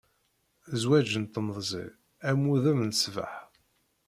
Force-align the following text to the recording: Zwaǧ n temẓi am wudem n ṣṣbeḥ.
Zwaǧ 0.81 1.09
n 1.23 1.25
temẓi 1.33 1.83
am 2.29 2.41
wudem 2.47 2.79
n 2.83 2.91
ṣṣbeḥ. 2.99 3.33